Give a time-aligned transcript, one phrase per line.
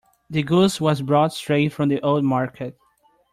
[0.31, 2.75] The goose was brought straight from the old market.